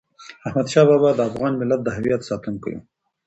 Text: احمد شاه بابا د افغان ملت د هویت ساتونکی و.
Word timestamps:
احمد 0.47 0.67
شاه 0.73 0.85
بابا 0.89 1.09
د 1.15 1.19
افغان 1.29 1.53
ملت 1.61 1.79
د 1.83 1.87
هویت 1.95 2.21
ساتونکی 2.29 2.71
و. 2.75 2.79